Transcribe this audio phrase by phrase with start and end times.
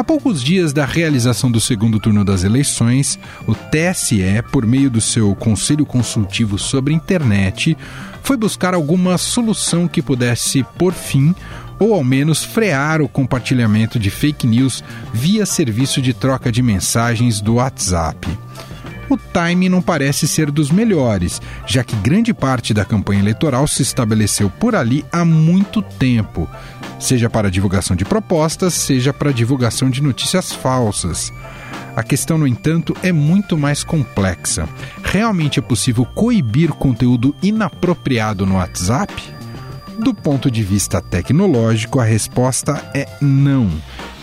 [0.00, 4.98] Há poucos dias da realização do segundo turno das eleições, o TSE, por meio do
[4.98, 7.76] seu Conselho Consultivo sobre Internet,
[8.22, 11.34] foi buscar alguma solução que pudesse por fim
[11.78, 14.82] ou ao menos frear o compartilhamento de fake news
[15.12, 18.26] via serviço de troca de mensagens do WhatsApp.
[19.10, 23.82] O time não parece ser dos melhores, já que grande parte da campanha eleitoral se
[23.82, 26.48] estabeleceu por ali há muito tempo,
[27.00, 31.32] seja para divulgação de propostas, seja para divulgação de notícias falsas.
[31.96, 34.68] A questão, no entanto, é muito mais complexa.
[35.02, 39.12] Realmente é possível coibir conteúdo inapropriado no WhatsApp?
[39.98, 43.68] Do ponto de vista tecnológico, a resposta é não.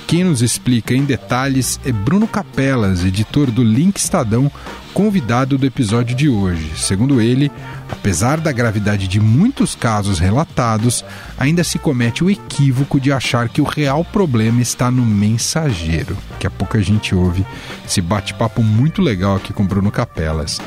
[0.08, 4.50] Quem nos explica em detalhes é Bruno Capelas, editor do Link Estadão,
[4.94, 6.72] convidado do episódio de hoje.
[6.78, 7.52] Segundo ele,
[7.92, 11.04] apesar da gravidade de muitos casos relatados,
[11.38, 16.18] ainda se comete o equívoco de achar que o real problema está no mensageiro.
[16.32, 17.46] Daqui a pouco a gente ouve
[17.86, 20.62] esse bate-papo muito legal aqui com Bruno Capelas.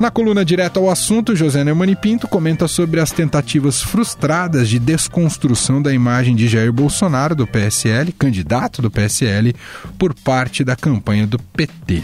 [0.00, 5.82] Na coluna direta ao assunto, José Neumann Pinto comenta sobre as tentativas frustradas de desconstrução
[5.82, 9.54] da imagem de Jair Bolsonaro do PSL, candidato do PSL,
[9.98, 12.02] por parte da campanha do PT.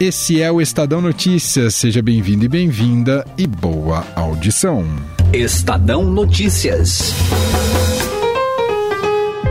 [0.00, 1.74] Esse é o Estadão Notícias.
[1.74, 4.86] Seja bem-vindo e bem-vinda e boa audição.
[5.30, 7.12] Estadão Notícias.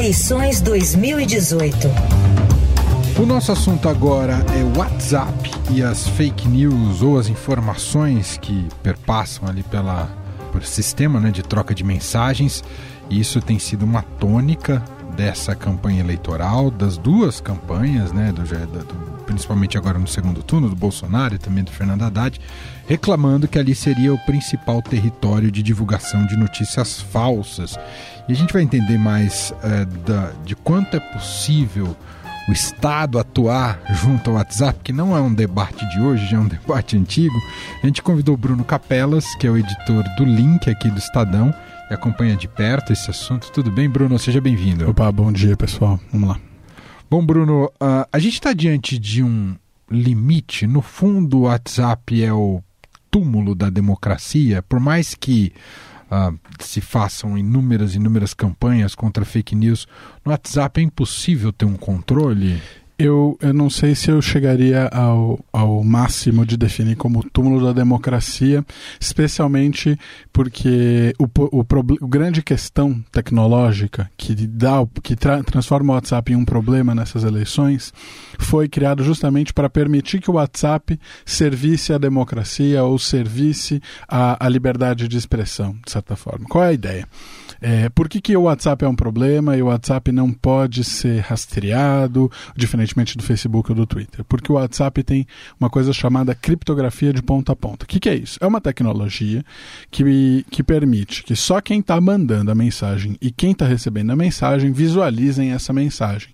[0.00, 1.76] Eleições 2018.
[3.18, 9.46] O nosso assunto agora é WhatsApp e as fake news ou as informações que perpassam
[9.46, 10.08] ali pela,
[10.52, 12.64] pelo sistema né, de troca de mensagens.
[13.10, 14.82] E isso tem sido uma tônica
[15.14, 20.74] dessa campanha eleitoral, das duas campanhas, né, do, do, principalmente agora no segundo turno, do
[20.74, 22.40] Bolsonaro e também do Fernando Haddad,
[22.88, 27.78] reclamando que ali seria o principal território de divulgação de notícias falsas.
[28.28, 31.96] E a gente vai entender mais é, da, de quanto é possível
[32.48, 36.40] o Estado atuar junto ao WhatsApp, que não é um debate de hoje, já é
[36.40, 37.36] um debate antigo.
[37.80, 41.54] A gente convidou o Bruno Capelas, que é o editor do Link aqui do Estadão,
[41.88, 43.52] e acompanha de perto esse assunto.
[43.52, 44.18] Tudo bem, Bruno?
[44.18, 44.90] Seja bem-vindo.
[44.90, 46.00] Opa, bom dia, pessoal.
[46.12, 46.49] Vamos lá.
[47.10, 49.56] Bom, Bruno, uh, a gente está diante de um
[49.90, 50.64] limite.
[50.64, 52.62] No fundo, o WhatsApp é o
[53.10, 55.52] túmulo da democracia, por mais que
[56.06, 59.88] uh, se façam inúmeras, inúmeras campanhas contra fake news,
[60.24, 62.62] no WhatsApp é impossível ter um controle?
[63.02, 67.72] Eu, eu não sei se eu chegaria ao, ao máximo de definir como túmulo da
[67.72, 68.62] democracia,
[69.00, 69.98] especialmente
[70.30, 71.64] porque o, o,
[72.02, 77.24] o grande questão tecnológica que, dá, que tra, transforma o WhatsApp em um problema nessas
[77.24, 77.90] eleições
[78.38, 84.46] foi criado justamente para permitir que o WhatsApp servisse à democracia ou servisse à, à
[84.46, 86.44] liberdade de expressão, de certa forma.
[86.50, 87.08] Qual é a ideia?
[87.60, 91.20] É, por que, que o WhatsApp é um problema e o WhatsApp não pode ser
[91.20, 94.24] rastreado, diferentemente do Facebook ou do Twitter?
[94.24, 95.26] Porque o WhatsApp tem
[95.58, 97.84] uma coisa chamada criptografia de ponta a ponta.
[97.84, 98.38] O que, que é isso?
[98.40, 99.44] É uma tecnologia
[99.90, 104.16] que, que permite que só quem está mandando a mensagem e quem está recebendo a
[104.16, 106.30] mensagem visualizem essa mensagem.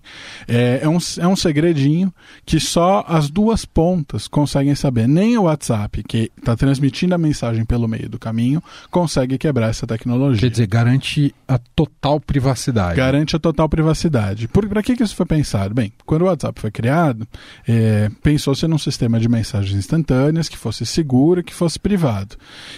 [0.46, 2.12] É, é, um, é um segredinho
[2.44, 5.08] que só as duas pontas conseguem saber.
[5.08, 9.86] Nem o WhatsApp, que está transmitindo a mensagem pelo meio do caminho, consegue quebrar essa
[9.86, 10.40] tecnologia.
[10.40, 12.96] Quer dizer, garante garante a total privacidade.
[12.96, 14.48] Garante a total privacidade.
[14.48, 15.74] Para que, que isso foi pensado?
[15.74, 17.26] Bem, quando o WhatsApp foi criado,
[17.66, 22.36] é, pensou-se num sistema de mensagens instantâneas que fosse seguro, que fosse privado.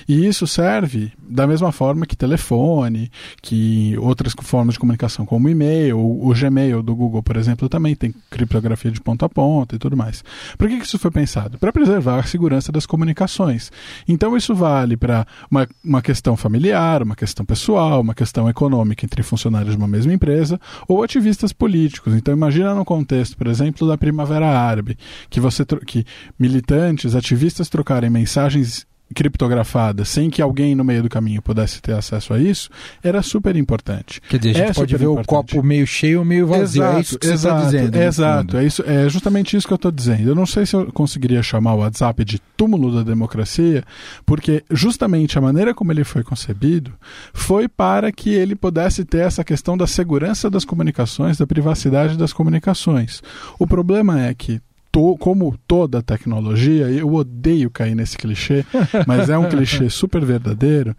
[0.09, 3.11] E isso serve da mesma forma que telefone,
[3.43, 8.15] que outras formas de comunicação, como e-mail, o Gmail do Google, por exemplo, também tem
[8.31, 10.23] criptografia de ponta a ponta e tudo mais.
[10.57, 11.59] Por que, que isso foi pensado?
[11.59, 13.71] Para preservar a segurança das comunicações.
[14.07, 19.05] Então isso vale para uma, uma questão familiar, uma questão pessoal, uma questão questão econômica
[19.05, 22.15] entre funcionários de uma mesma empresa ou ativistas políticos.
[22.15, 24.99] Então, imagina no contexto, por exemplo, da Primavera Árabe,
[25.31, 26.05] que você que
[26.39, 32.35] militantes, ativistas trocarem mensagens criptografada sem que alguém no meio do caminho pudesse ter acesso
[32.35, 32.71] a isso,
[33.03, 34.21] era super importante.
[34.29, 35.25] Quer dizer, a gente é pode ver importante.
[35.25, 36.83] o copo meio cheio ou meio vazio.
[36.83, 38.03] Exato, é isso que exato, você está dizendo.
[38.03, 40.29] Exato, é, isso, é justamente isso que eu estou dizendo.
[40.29, 43.83] Eu não sei se eu conseguiria chamar o WhatsApp de túmulo da democracia,
[44.27, 46.93] porque justamente a maneira como ele foi concebido
[47.33, 52.33] foi para que ele pudesse ter essa questão da segurança das comunicações, da privacidade das
[52.33, 53.23] comunicações.
[53.59, 58.65] O problema é que to, como toda tecnologia, eu odeio cair nesse clichê,
[59.07, 60.97] mas é um clichê super verdadeiro.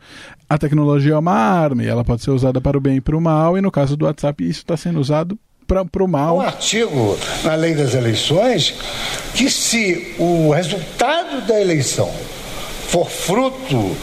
[0.50, 3.18] A tecnologia é uma arma e ela pode ser usada para o bem e para
[3.18, 5.38] o mal, e no caso do WhatsApp, isso está sendo usado
[5.68, 6.38] para o mal.
[6.38, 8.74] Um artigo na lei das eleições
[9.36, 12.12] que se o resultado da eleição
[12.89, 13.95] for fruto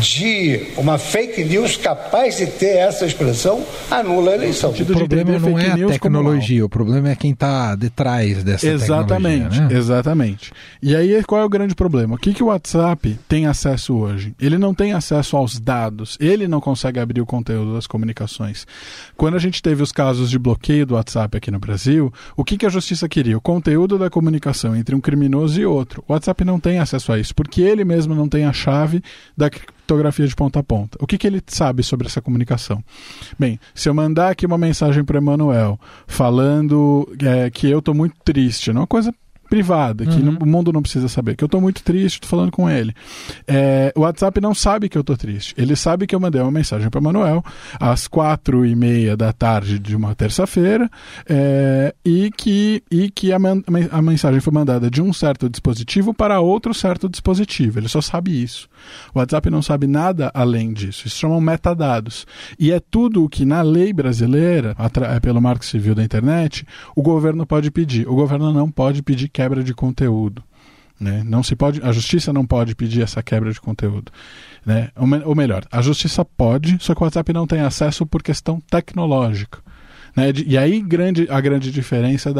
[0.00, 4.70] de uma fake news capaz de ter essa expressão, anula a eleição.
[4.70, 9.68] O problema não é a tecnologia, o problema é quem está detrás dessa exatamente, tecnologia.
[9.68, 9.78] Né?
[9.78, 10.52] Exatamente.
[10.82, 12.16] E aí qual é o grande problema?
[12.16, 14.34] O que, que o WhatsApp tem acesso hoje?
[14.40, 18.66] Ele não tem acesso aos dados, ele não consegue abrir o conteúdo das comunicações.
[19.16, 22.56] Quando a gente teve os casos de bloqueio do WhatsApp aqui no Brasil, o que,
[22.56, 23.38] que a justiça queria?
[23.38, 26.02] O conteúdo da comunicação entre um criminoso e outro.
[26.08, 29.02] O WhatsApp não tem acesso a isso, porque ele mesmo não tem a chave
[29.36, 30.98] da criptografia de ponta a ponta.
[31.00, 32.82] O que, que ele sabe sobre essa comunicação?
[33.38, 38.14] Bem, se eu mandar aqui uma mensagem para Emanuel falando é, que eu estou muito
[38.24, 39.14] triste, é uma coisa
[39.48, 40.38] privada, que uhum.
[40.40, 42.94] o mundo não precisa saber, que eu estou muito triste, estou falando com ele.
[43.46, 45.54] É, o WhatsApp não sabe que eu estou triste.
[45.56, 47.44] Ele sabe que eu mandei uma mensagem para Manuel
[47.78, 50.90] às quatro e meia da tarde de uma terça-feira
[51.28, 53.38] é, e que, e que a,
[53.90, 57.78] a mensagem foi mandada de um certo dispositivo para outro certo dispositivo.
[57.78, 58.68] Ele só sabe isso.
[59.14, 61.06] O WhatsApp não sabe nada além disso.
[61.06, 62.26] Isso chamam metadados.
[62.58, 64.76] E é tudo o que na lei brasileira,
[65.14, 68.08] é pelo Marco Civil da Internet, o governo pode pedir.
[68.08, 70.42] O governo não pode pedir quebra de conteúdo.
[70.98, 71.22] Né?
[71.26, 74.12] Não se pode, a justiça não pode pedir essa quebra de conteúdo.
[74.64, 74.90] Né?
[74.96, 78.22] Ou, me, ou melhor, a justiça pode, só que o WhatsApp não tem acesso por
[78.22, 79.58] questão tecnológica.
[80.16, 80.32] Né?
[80.46, 82.32] E aí grande, a grande diferença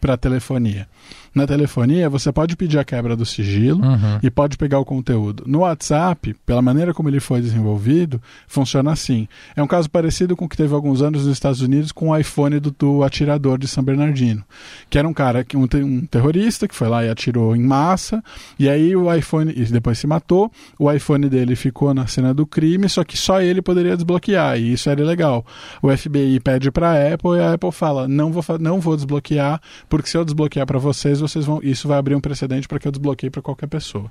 [0.00, 0.88] para a telefonia.
[1.34, 4.18] Na telefonia, você pode pedir a quebra do sigilo uhum.
[4.22, 5.42] e pode pegar o conteúdo.
[5.46, 9.26] No WhatsApp, pela maneira como ele foi desenvolvido, funciona assim.
[9.56, 12.16] É um caso parecido com o que teve alguns anos nos Estados Unidos com o
[12.16, 14.44] iPhone do, do atirador de São Bernardino,
[14.88, 18.22] que era um cara, um, um terrorista que foi lá e atirou em massa,
[18.56, 22.46] e aí o iPhone, e depois se matou, o iPhone dele ficou na cena do
[22.46, 25.44] crime, só que só ele poderia desbloquear, e isso era legal.
[25.82, 29.60] O FBI pede para a Apple e a Apple fala: não vou, não vou desbloquear,
[29.88, 32.86] porque se eu desbloquear para vocês, vocês vão, isso vai abrir um precedente para que
[32.86, 34.10] eu desbloqueie para qualquer pessoa.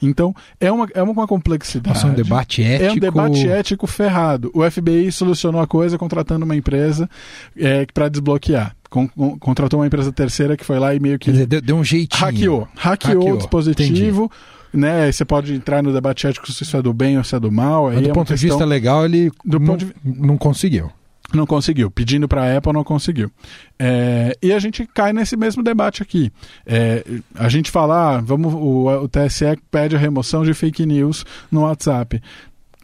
[0.00, 1.96] Então, é uma, é uma complexidade.
[1.96, 2.84] Nossa, é um debate ético.
[2.84, 4.50] É um debate ético ferrado.
[4.54, 7.08] O FBI solucionou a coisa contratando uma empresa
[7.56, 8.74] é, para desbloquear.
[8.88, 11.32] Con, con, contratou uma empresa terceira que foi lá e meio que.
[11.32, 12.20] Dizer, deu, deu, um jeitinho.
[12.20, 12.68] Hackeou.
[12.76, 13.34] Hackeou, hackeou.
[13.34, 14.24] o dispositivo.
[14.24, 15.12] Entendi né?
[15.12, 17.52] Você pode entrar no debate ético se isso é do bem ou se é do
[17.52, 17.90] mal.
[17.90, 19.92] Mas do é ponto de vista legal, ele do não, de...
[20.02, 20.90] não conseguiu.
[21.34, 21.90] Não conseguiu.
[21.90, 23.30] Pedindo para a Apple, não conseguiu.
[23.78, 26.30] É, e a gente cai nesse mesmo debate aqui.
[26.66, 31.24] É, a gente fala, ah, vamos, o, o TSE pede a remoção de fake news
[31.50, 32.20] no WhatsApp.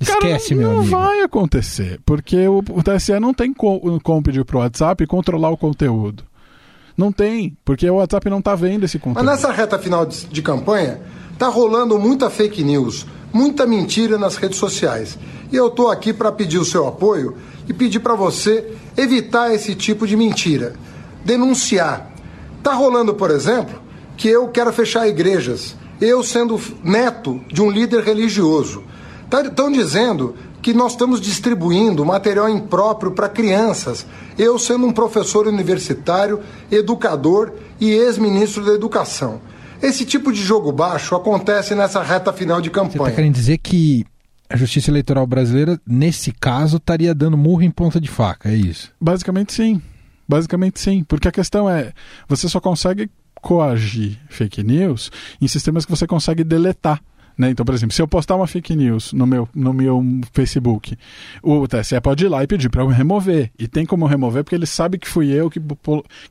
[0.00, 0.92] Esquece, Cara, meu não amigo.
[0.92, 5.06] Não vai acontecer, porque o, o TSE não tem como, como pedir para o WhatsApp
[5.06, 6.24] controlar o conteúdo.
[6.96, 9.24] Não tem, porque o WhatsApp não está vendo esse conteúdo.
[9.24, 11.00] Mas nessa reta final de, de campanha,
[11.32, 15.18] está rolando muita fake news, muita mentira nas redes sociais.
[15.50, 17.36] E eu estou aqui para pedir o seu apoio
[17.68, 20.74] e pedir para você evitar esse tipo de mentira.
[21.24, 22.10] Denunciar.
[22.62, 23.80] Tá rolando, por exemplo,
[24.16, 28.82] que eu quero fechar igrejas, eu sendo neto de um líder religioso.
[29.24, 34.06] Estão tá, dizendo que nós estamos distribuindo material impróprio para crianças,
[34.38, 39.40] eu sendo um professor universitário, educador e ex-ministro da Educação.
[39.82, 42.92] Esse tipo de jogo baixo acontece nessa reta final de campanha.
[42.92, 44.04] Você está querendo dizer que
[44.48, 48.92] a Justiça Eleitoral Brasileira, nesse caso, estaria dando murro em ponta de faca, é isso?
[49.00, 49.80] Basicamente sim.
[50.26, 51.04] Basicamente sim.
[51.04, 51.92] Porque a questão é:
[52.26, 57.00] você só consegue coagir fake news em sistemas que você consegue deletar.
[57.38, 57.50] Né?
[57.50, 60.98] Então, por exemplo, se eu postar uma fake news no meu, no meu Facebook,
[61.40, 63.52] o TSE pode ir lá e pedir para eu remover.
[63.56, 65.60] E tem como remover porque ele sabe que fui eu que,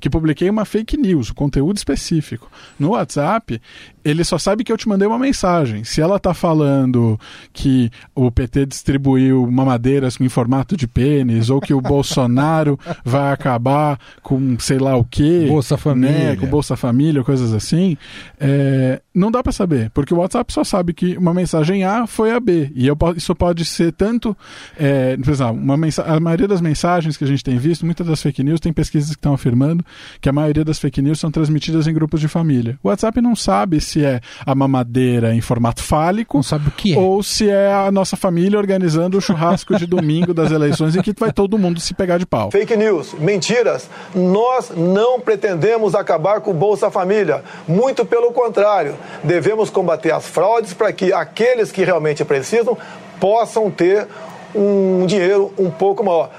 [0.01, 2.51] que publiquei uma fake news, conteúdo específico.
[2.77, 3.61] No WhatsApp,
[4.09, 5.83] ele só sabe que eu te mandei uma mensagem.
[5.83, 7.19] Se ela tá falando
[7.51, 13.99] que o PT distribuiu mamadeiras em formato de pênis, ou que o Bolsonaro vai acabar
[14.21, 15.45] com sei lá o quê.
[15.47, 16.17] Bolsa Família.
[16.17, 17.97] Né, com Bolsa Família, coisas assim,
[18.39, 19.89] é, não dá para saber.
[19.91, 22.71] Porque o WhatsApp só sabe que uma mensagem A foi a B.
[22.75, 24.35] E eu, isso pode ser tanto.
[24.77, 28.21] É, por exemplo, uma a maioria das mensagens que a gente tem visto, muitas das
[28.21, 29.83] fake news, tem pesquisas que estão afirmando
[30.21, 32.77] que a maioria das fake news são transmitidas em grupos de família.
[32.83, 36.37] O WhatsApp não sabe se é a mamadeira em formato fálico.
[36.37, 36.97] Não sabe o que é.
[36.97, 41.13] Ou se é a nossa família organizando o churrasco de domingo das eleições em que
[41.17, 42.51] vai todo mundo se pegar de pau.
[42.51, 43.89] Fake news, mentiras.
[44.13, 47.43] Nós não pretendemos acabar com o Bolsa Família.
[47.67, 48.95] Muito pelo contrário.
[49.23, 52.77] Devemos combater as fraudes para que aqueles que realmente precisam
[53.19, 54.07] possam ter
[54.55, 56.29] um dinheiro um pouco maior.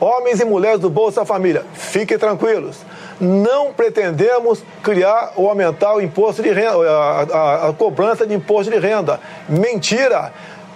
[0.00, 2.78] Homens e mulheres do Bolsa Família, fiquem tranquilos.
[3.24, 8.72] Não pretendemos criar ou aumentar o imposto de renda, a, a, a cobrança de imposto
[8.72, 9.20] de renda.
[9.48, 10.32] Mentira!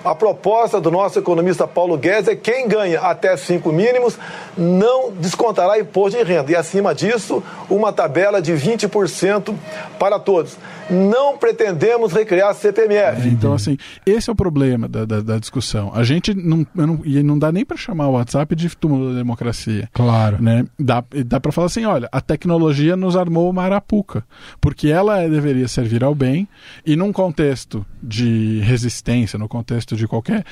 [0.07, 4.17] A proposta do nosso economista Paulo Guedes é quem ganha até cinco mínimos
[4.57, 6.53] não descontará imposto de renda.
[6.53, 9.53] E acima disso, uma tabela de 20%
[9.99, 10.57] para todos.
[10.89, 13.27] Não pretendemos recriar a CPMF.
[13.27, 15.91] É, então, assim, esse é o problema da, da, da discussão.
[15.93, 19.19] A gente não, não, e não dá nem para chamar o WhatsApp de túmulo da
[19.19, 19.89] democracia.
[19.93, 20.41] Claro.
[20.41, 20.65] Né?
[20.79, 24.25] Dá, dá para falar assim: olha, a tecnologia nos armou uma arapuca,
[24.61, 26.47] porque ela deveria servir ao bem
[26.87, 30.45] e num contexto de resistência, no contexto de qualquer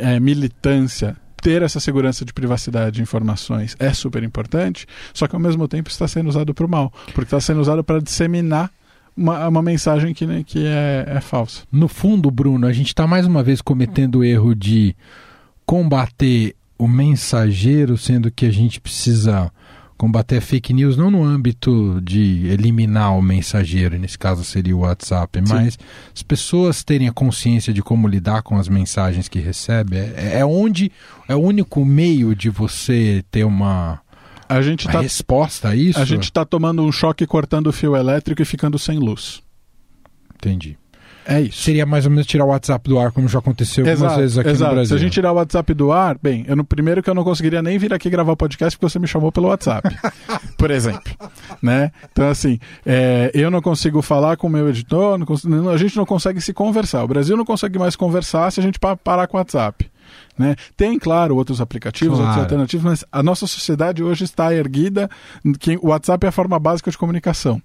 [0.00, 5.40] é, militância ter essa segurança de privacidade de informações é super importante, só que ao
[5.40, 8.70] mesmo tempo está sendo usado para o mal, porque está sendo usado para disseminar
[9.14, 11.62] uma, uma, mensagem que, né, que é, é, falsa.
[11.70, 14.96] No fundo, Bruno, a gente está mais uma vez cometendo o erro de
[15.66, 19.52] combater o mensageiro, sendo que a gente precisa
[19.96, 25.38] combater fake news não no âmbito de eliminar o mensageiro, nesse caso seria o WhatsApp,
[25.38, 25.52] Sim.
[25.52, 25.78] mas
[26.14, 30.44] as pessoas terem a consciência de como lidar com as mensagens que recebe, é, é
[30.44, 30.90] onde
[31.28, 34.00] é o único meio de você ter uma
[34.48, 35.98] a gente tá, resposta a isso.
[35.98, 39.42] A gente está tomando um choque cortando o fio elétrico e ficando sem luz.
[40.34, 40.76] Entendi.
[41.26, 41.62] É isso.
[41.62, 44.38] Seria mais ou menos tirar o WhatsApp do ar, como já aconteceu exato, algumas vezes
[44.38, 44.70] aqui exato.
[44.70, 44.88] no Brasil.
[44.88, 47.24] Se a gente tirar o WhatsApp do ar, bem, eu no primeiro que eu não
[47.24, 49.88] conseguiria nem vir aqui gravar o podcast porque você me chamou pelo WhatsApp,
[50.58, 51.12] por exemplo,
[51.62, 51.90] né?
[52.12, 56.04] Então assim, é, eu não consigo falar com o meu editor, consigo, a gente não
[56.04, 57.04] consegue se conversar.
[57.04, 59.90] O Brasil não consegue mais conversar se a gente parar com o WhatsApp.
[60.36, 60.56] Né?
[60.76, 62.28] Tem, claro, outros aplicativos, claro.
[62.28, 65.08] outros alternativos, mas a nossa sociedade hoje está erguida
[65.58, 67.62] que o WhatsApp é a forma básica de comunicação.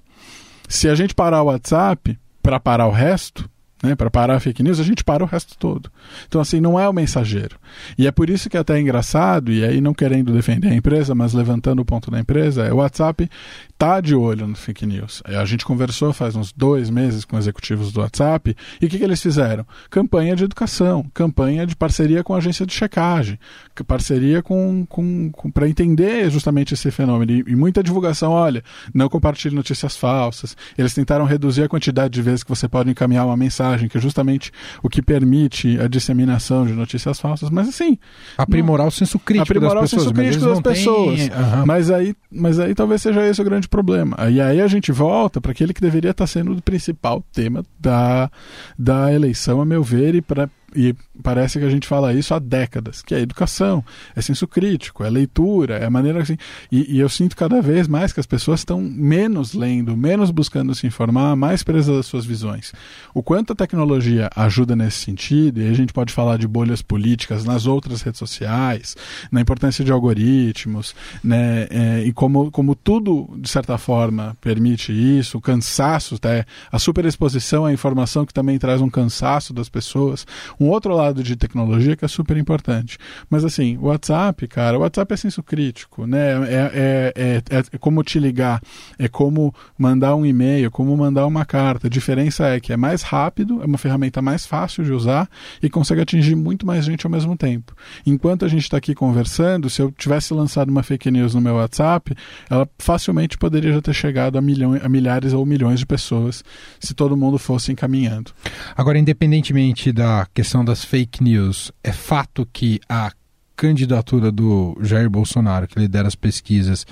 [0.68, 3.50] Se a gente parar o WhatsApp, para parar o resto,
[3.82, 5.92] né, para parar a fake news, a gente para o resto todo.
[6.28, 7.58] Então, assim, não é o mensageiro.
[7.98, 11.16] E é por isso que é até engraçado, e aí não querendo defender a empresa,
[11.16, 13.30] mas levantando o ponto da empresa, é o WhatsApp
[13.78, 15.24] tá de olho no fake news.
[15.26, 19.04] A gente conversou faz uns dois meses com executivos do WhatsApp, e o que, que
[19.04, 19.66] eles fizeram?
[19.90, 23.40] Campanha de educação, campanha de parceria com a agência de checagem,
[23.84, 27.32] parceria com, com, com para entender justamente esse fenômeno.
[27.32, 30.56] E, e muita divulgação, olha, não compartilhe notícias falsas.
[30.78, 34.02] Eles tentaram reduzir a quantidade de vezes que você pode encaminhar uma mensagem que é
[34.02, 37.98] justamente o que permite a disseminação de notícias falsas, mas assim.
[38.38, 40.06] Aprimorar não, o senso crítico aprimorar das pessoas.
[40.06, 41.20] o senso crítico das pessoas.
[41.22, 41.66] Uhum.
[41.66, 44.18] Mas, aí, mas aí talvez seja esse o grande problema.
[44.30, 48.32] E aí a gente volta para aquele que deveria estar sendo o principal tema da,
[48.78, 52.40] da eleição, a meu ver, e para e parece que a gente fala isso há
[52.40, 53.84] décadas, que é educação,
[54.16, 56.38] é senso crítico, é leitura, é a maneira assim.
[56.72, 60.74] E, e eu sinto cada vez mais que as pessoas estão menos lendo, menos buscando
[60.76, 62.72] se informar, mais presas às suas visões.
[63.14, 67.44] O quanto a tecnologia ajuda nesse sentido, e a gente pode falar de bolhas políticas
[67.44, 68.96] nas outras redes sociais,
[69.32, 75.38] na importância de algoritmos, né, é, e como, como tudo, de certa forma, permite isso,
[75.38, 80.26] o cansaço, até, a superexposição à informação que também traz um cansaço das pessoas
[80.60, 82.98] um outro lado de tecnologia que é super importante.
[83.30, 86.32] Mas assim, o WhatsApp, cara, o WhatsApp é senso crítico, né?
[86.50, 88.62] É, é, é, é como te ligar,
[88.98, 91.88] é como mandar um e-mail, como mandar uma carta.
[91.88, 95.30] A diferença é que é mais rápido, é uma ferramenta mais fácil de usar
[95.62, 97.74] e consegue atingir muito mais gente ao mesmo tempo.
[98.06, 101.56] Enquanto a gente está aqui conversando, se eu tivesse lançado uma fake news no meu
[101.56, 102.16] WhatsApp,
[102.50, 106.44] ela facilmente poderia já ter chegado a, milhões, a milhares ou milhões de pessoas
[106.80, 108.32] se todo mundo fosse encaminhando.
[108.76, 113.12] Agora, independentemente da questão questão das fake news, é fato que a
[113.56, 116.88] candidatura do Jair Bolsonaro, que lidera as pesquisas,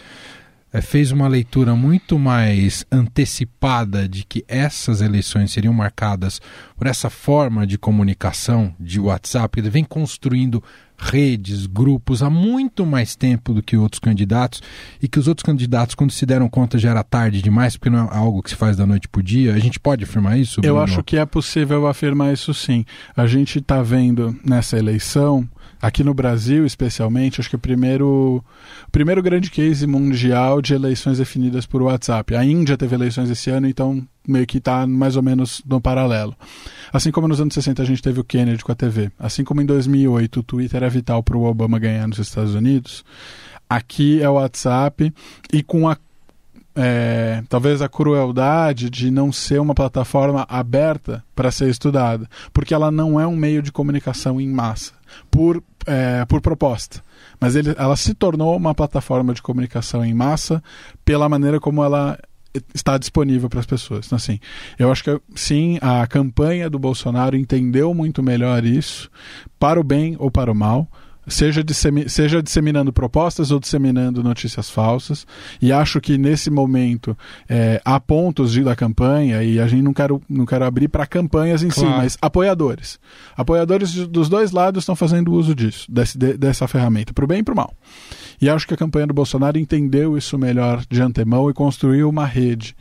[0.71, 6.39] é, fez uma leitura muito mais antecipada de que essas eleições seriam marcadas
[6.75, 10.63] por essa forma de comunicação de WhatsApp, ele vem construindo
[10.97, 14.61] redes, grupos há muito mais tempo do que outros candidatos
[15.01, 18.05] e que os outros candidatos, quando se deram conta, já era tarde demais, porque não
[18.05, 19.53] é algo que se faz da noite para o dia.
[19.53, 20.61] A gente pode afirmar isso?
[20.61, 20.75] Bruno?
[20.75, 22.83] Eu acho que é possível afirmar isso sim.
[23.15, 25.47] A gente está vendo nessa eleição
[25.81, 28.43] Aqui no Brasil, especialmente, acho que o primeiro,
[28.87, 32.35] o primeiro grande case mundial de eleições definidas por WhatsApp.
[32.35, 36.35] A Índia teve eleições esse ano, então meio que está mais ou menos no paralelo.
[36.91, 39.11] Assim como nos anos 60 a gente teve o Kennedy com a TV.
[39.19, 43.05] Assim como em 2008 o Twitter era vital para o Obama ganhar nos Estados Unidos.
[43.69, 45.13] Aqui é o WhatsApp
[45.53, 45.97] e com a
[46.77, 52.91] é, talvez a crueldade de não ser uma plataforma aberta para ser estudada, porque ela
[52.91, 54.93] não é um meio de comunicação em massa,
[55.31, 57.01] por, é, por proposta.
[57.39, 60.63] Mas ele, ela se tornou uma plataforma de comunicação em massa
[61.03, 62.17] pela maneira como ela
[62.73, 64.05] está disponível para as pessoas.
[64.05, 64.39] Então, assim,
[64.77, 69.09] eu acho que sim, a campanha do Bolsonaro entendeu muito melhor isso,
[69.59, 70.87] para o bem ou para o mal
[71.27, 75.27] seja, dissemi seja disseminando propostas ou disseminando notícias falsas.
[75.61, 77.17] E acho que nesse momento
[77.47, 81.05] é, há pontos de, da campanha, e a gente não quero, não quero abrir para
[81.05, 81.89] campanhas em claro.
[81.89, 82.99] si, mas apoiadores.
[83.35, 87.39] Apoiadores dos dois lados estão fazendo uso disso, desse, de, dessa ferramenta, para o bem
[87.39, 87.73] e para o mal.
[88.39, 92.25] E acho que a campanha do Bolsonaro entendeu isso melhor de antemão e construiu uma
[92.25, 92.75] rede.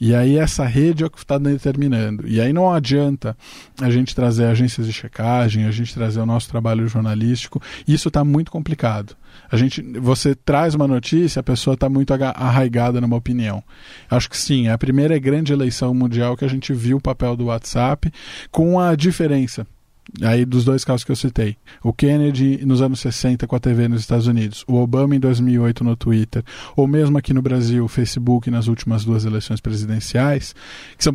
[0.00, 2.26] E aí essa rede é o que está determinando.
[2.26, 3.36] E aí não adianta
[3.80, 7.60] a gente trazer agências de checagem, a gente trazer o nosso trabalho jornalístico.
[7.92, 9.16] Isso está muito complicado.
[9.50, 13.62] A gente, você traz uma notícia, a pessoa está muito arraigada numa opinião.
[14.10, 17.36] Acho que sim, é a primeira grande eleição mundial que a gente viu o papel
[17.36, 18.12] do WhatsApp,
[18.50, 19.66] com a diferença
[20.20, 21.56] Aí dos dois casos que eu citei.
[21.82, 25.84] O Kennedy nos anos 60 com a TV nos Estados Unidos, o Obama em 2008
[25.84, 26.44] no Twitter,
[26.76, 30.54] ou mesmo aqui no Brasil, o Facebook nas últimas duas eleições presidenciais,
[30.98, 31.14] que são,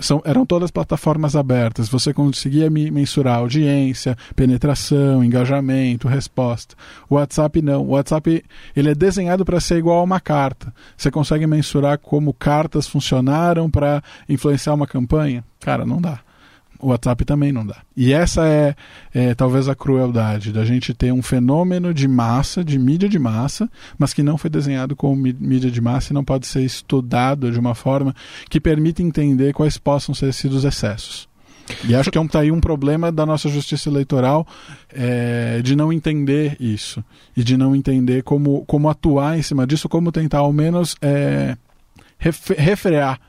[0.00, 1.88] são, eram todas plataformas abertas.
[1.88, 6.74] Você conseguia mensurar audiência, penetração, engajamento, resposta.
[7.08, 7.82] O WhatsApp não.
[7.82, 10.74] O WhatsApp ele é desenhado para ser igual a uma carta.
[10.96, 15.44] Você consegue mensurar como cartas funcionaram para influenciar uma campanha?
[15.60, 16.25] Cara, não dá
[16.80, 17.76] o WhatsApp também não dá.
[17.96, 18.74] E essa é,
[19.14, 23.70] é, talvez a crueldade da gente ter um fenômeno de massa, de mídia de massa,
[23.98, 27.58] mas que não foi desenhado como mídia de massa e não pode ser estudado de
[27.58, 28.14] uma forma
[28.48, 31.28] que permita entender quais possam ser sido os excessos.
[31.84, 34.46] E acho que é um, tá aí um problema da nossa justiça eleitoral
[34.92, 37.04] é, de não entender isso
[37.36, 41.56] e de não entender como, como atuar em cima disso, como tentar ao menos é,
[42.18, 43.20] refrear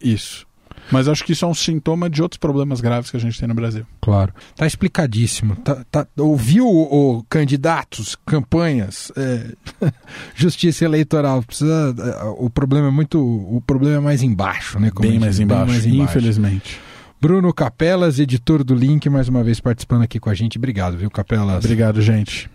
[0.00, 0.47] isso.
[0.90, 3.48] Mas acho que isso é um sintoma de outros problemas graves que a gente tem
[3.48, 3.86] no Brasil.
[4.00, 4.32] Claro.
[4.56, 5.56] Tá explicadíssimo.
[5.56, 9.52] Tá, tá, ouviu o, o candidatos, campanhas, é,
[10.34, 11.42] justiça eleitoral.
[11.42, 13.18] Precisa, é, o problema é muito.
[13.20, 14.90] O problema é mais embaixo, né?
[15.00, 16.80] Bem, mais embaixo, bem mais embaixo, infelizmente.
[17.20, 20.56] Bruno Capelas, editor do Link, mais uma vez participando aqui com a gente.
[20.56, 21.64] Obrigado, viu, Capelas?
[21.64, 22.48] Obrigado, gente.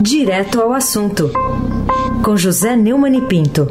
[0.00, 1.30] Direto ao assunto,
[2.22, 3.66] com José Neumann e Pinto.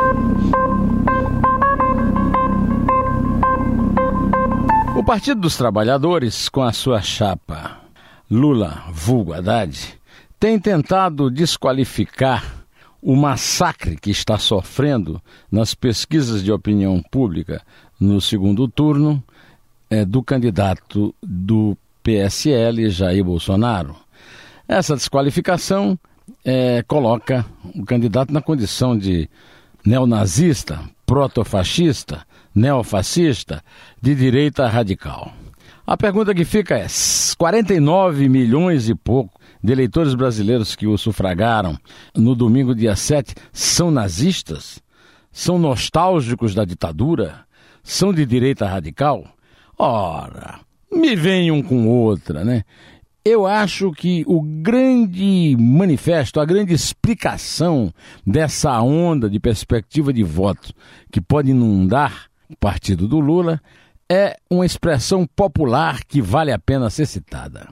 [5.06, 7.80] Partido dos Trabalhadores, com a sua chapa
[8.30, 10.00] Lula vulgo Haddad,
[10.39, 12.65] tem tentado desqualificar
[13.04, 17.62] o massacre que está sofrendo nas pesquisas de opinião pública
[18.00, 19.24] no segundo turno
[19.91, 23.96] é, do candidato do PSL, Jair Bolsonaro.
[24.68, 26.00] Essa desqualificação
[26.44, 29.30] é, coloca o candidato na condição de
[29.86, 33.62] neonazista, protofascista, neofascista,
[34.02, 35.34] de direita radical.
[35.86, 36.88] A pergunta que fica é:
[37.38, 41.78] 49 milhões e pouco de eleitores brasileiros que o sufragaram
[42.15, 44.82] no domingo, dia 7, são nazistas?
[45.32, 47.46] São nostálgicos da ditadura?
[47.84, 49.28] São de direita radical?
[49.78, 50.60] Ora,
[50.91, 52.63] me venham com outra, né?
[53.24, 57.91] Eu acho que o grande manifesto, a grande explicação
[58.26, 60.72] dessa onda de perspectiva de voto
[61.12, 63.62] que pode inundar o partido do Lula,
[64.10, 67.67] é uma expressão popular que vale a pena ser citada.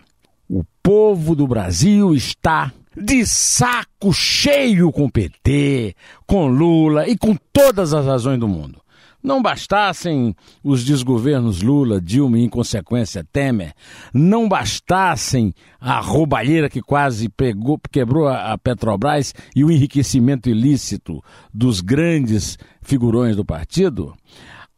[0.49, 5.95] O povo do Brasil está de saco cheio com PT,
[6.27, 8.83] com Lula e com todas as razões do mundo.
[9.23, 13.73] Não bastassem os desgovernos Lula, Dilma e, em consequência, Temer,
[14.13, 21.79] não bastassem a roubalheira que quase pegou, quebrou a Petrobras e o enriquecimento ilícito dos
[21.79, 24.13] grandes figurões do partido,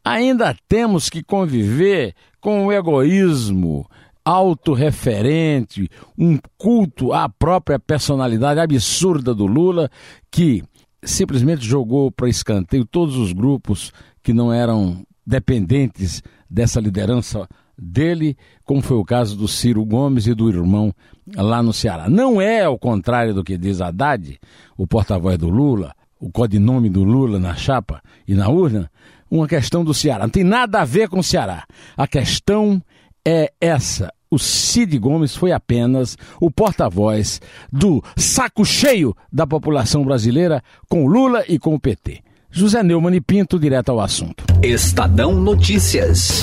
[0.06, 3.84] ainda temos que conviver com o egoísmo
[4.24, 9.90] autorreferente, um culto à própria personalidade absurda do Lula,
[10.30, 10.62] que
[11.02, 13.92] simplesmente jogou para escanteio todos os grupos
[14.22, 20.34] que não eram dependentes dessa liderança dele, como foi o caso do Ciro Gomes e
[20.34, 20.94] do irmão
[21.36, 22.08] lá no Ceará.
[22.08, 24.38] Não é ao contrário do que diz Haddad,
[24.76, 28.90] o porta-voz do Lula, o codinome do Lula na chapa e na urna,
[29.30, 30.24] uma questão do Ceará.
[30.24, 31.64] Não tem nada a ver com o Ceará.
[31.96, 32.82] A questão
[33.26, 34.12] é essa.
[34.30, 37.40] o Cid Gomes foi apenas o porta-voz
[37.72, 42.22] do saco cheio da população brasileira com Lula e com o PT.
[42.50, 44.44] José Neumann e Pinto, direto ao assunto.
[44.62, 46.42] Estadão Notícias.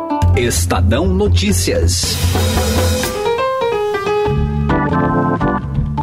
[0.37, 2.15] Estadão Notícias.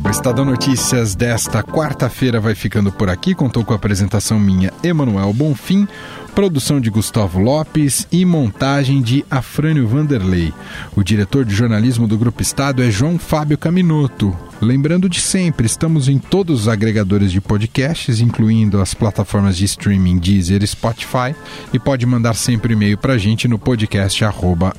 [0.04, 3.34] O Estadão Notícias desta quarta-feira vai ficando por aqui.
[3.34, 5.88] Contou com a apresentação minha, Emanuel Bonfim,
[6.34, 10.52] produção de Gustavo Lopes e montagem de Afrânio Vanderlei.
[10.94, 14.36] O diretor de jornalismo do Grupo Estado é João Fábio Caminoto.
[14.60, 20.18] Lembrando de sempre, estamos em todos os agregadores de podcasts, incluindo as plataformas de streaming
[20.18, 21.34] Deezer e Spotify,
[21.72, 24.24] e pode mandar sempre e-mail para a gente no podcast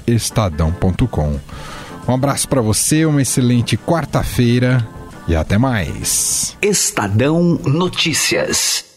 [0.06, 1.40] estadão.com.
[2.08, 4.86] Um abraço para você, uma excelente quarta-feira
[5.28, 6.58] e até mais.
[6.62, 8.89] Estadão Notícias.